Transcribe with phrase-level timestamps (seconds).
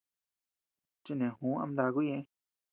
[1.03, 2.21] Chineju ama ndakuu ñeʼe.